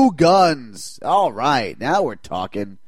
[0.00, 0.98] Two Guns.
[1.02, 2.78] All right, now we're talking.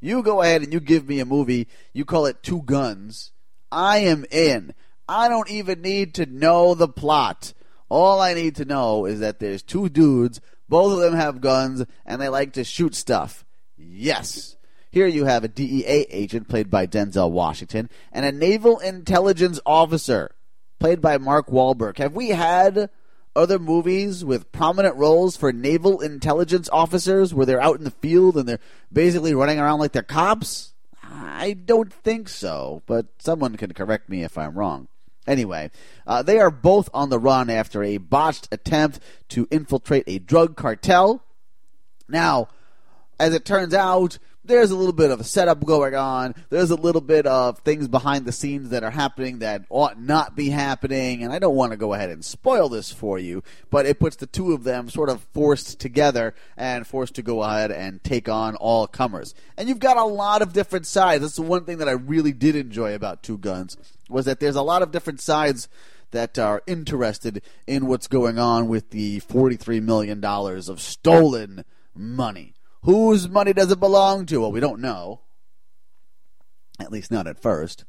[0.00, 1.66] You go ahead and you give me a movie.
[1.92, 3.32] You call it Two Guns.
[3.72, 4.72] I am in.
[5.08, 7.52] I don't even need to know the plot.
[7.88, 11.84] All I need to know is that there's two dudes, both of them have guns,
[12.06, 13.44] and they like to shoot stuff.
[13.76, 14.56] Yes.
[14.92, 20.30] Here you have a DEA agent played by Denzel Washington and a naval intelligence officer
[20.78, 21.98] played by Mark Wahlberg.
[21.98, 22.88] Have we had
[23.34, 28.36] other movies with prominent roles for naval intelligence officers where they're out in the field
[28.36, 28.58] and they're
[28.92, 30.74] basically running around like they're cops?
[31.02, 34.88] I don't think so, but someone can correct me if I'm wrong.
[35.26, 35.70] Anyway,
[36.06, 38.98] uh, they are both on the run after a botched attempt
[39.28, 41.22] to infiltrate a drug cartel.
[42.08, 42.48] Now,
[43.20, 46.34] as it turns out, there's a little bit of a setup going on.
[46.50, 50.34] There's a little bit of things behind the scenes that are happening that ought not
[50.34, 51.22] be happening.
[51.22, 54.16] And I don't want to go ahead and spoil this for you, but it puts
[54.16, 58.28] the two of them sort of forced together and forced to go ahead and take
[58.28, 59.34] on all comers.
[59.56, 61.22] And you've got a lot of different sides.
[61.22, 63.76] That's the one thing that I really did enjoy about Two Guns
[64.08, 65.68] was that there's a lot of different sides
[66.10, 72.54] that are interested in what's going on with the $43 million of stolen money.
[72.82, 74.40] Whose money does it belong to?
[74.40, 75.20] Well, we don't know.
[76.80, 77.84] At least not at first.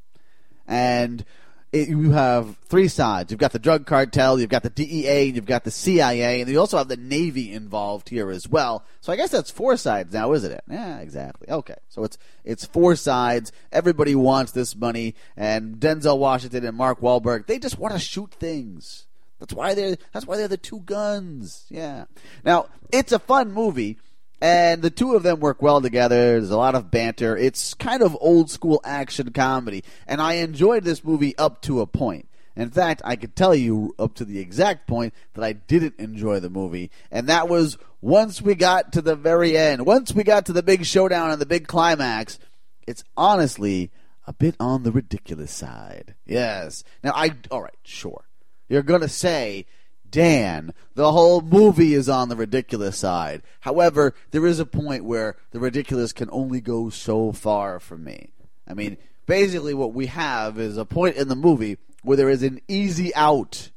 [0.68, 1.26] And
[1.74, 3.32] it, you have three sides.
[3.32, 6.60] You've got the drug cartel, you've got the DEA, you've got the CIA, and you
[6.60, 8.86] also have the Navy involved here as well.
[9.02, 10.64] So I guess that's four sides now, isn't it?
[10.70, 11.50] Yeah, exactly.
[11.50, 13.52] Okay, so it's it's four sides.
[13.72, 18.32] Everybody wants this money, and Denzel Washington and Mark Wahlberg they just want to shoot
[18.36, 19.08] things.
[19.40, 21.66] That's why they're that's why they're the two guns.
[21.70, 22.06] Yeah.
[22.46, 23.98] Now it's a fun movie
[24.42, 26.16] and the two of them work well together.
[26.16, 27.38] There's a lot of banter.
[27.38, 31.88] It's kind of old school action comedy, and I enjoyed this movie up to a
[31.88, 32.28] point.
[32.56, 36.40] In fact, I could tell you up to the exact point that I didn't enjoy
[36.40, 39.86] the movie, and that was once we got to the very end.
[39.86, 42.38] Once we got to the big showdown and the big climax,
[42.86, 43.92] it's honestly
[44.28, 46.16] a bit on the ridiculous side.
[46.26, 46.84] Yes.
[47.04, 48.26] Now, I, alright, sure.
[48.70, 49.66] You're gonna say
[50.14, 53.42] Dan, the whole movie is on the ridiculous side.
[53.62, 58.30] However, there is a point where the ridiculous can only go so far for me.
[58.68, 62.44] I mean, basically, what we have is a point in the movie where there is
[62.44, 63.72] an easy out.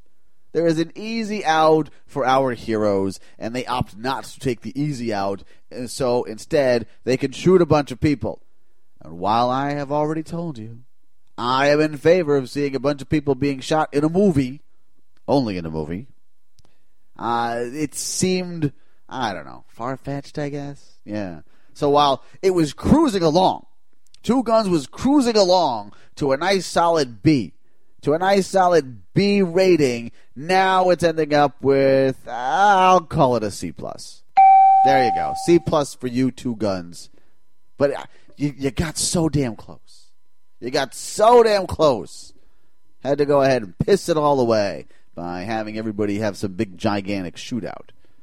[0.53, 4.79] There is an easy out for our heroes, and they opt not to take the
[4.79, 8.43] easy out, and so instead they can shoot a bunch of people.
[9.01, 10.81] And while I have already told you,
[11.39, 14.61] I am in favor of seeing a bunch of people being shot in a movie,
[15.27, 16.09] only in a movie,
[17.19, 18.73] uh, it seemed,
[19.09, 20.99] I don't know, far fetched, I guess.
[21.05, 21.41] Yeah.
[21.75, 23.67] So while it was cruising along,
[24.23, 27.55] Two Guns was cruising along to a nice solid B,
[28.03, 30.11] to a nice solid B rating.
[30.35, 34.23] Now it's ending up with, I'll call it a C plus.
[34.85, 37.11] There you go, C plus for you, Two Guns.
[37.77, 38.05] But uh,
[38.37, 40.11] you, you got so damn close.
[40.61, 42.33] You got so damn close.
[43.05, 46.79] Had to go ahead and piss it all away by having everybody have some big
[46.79, 47.89] gigantic shootout.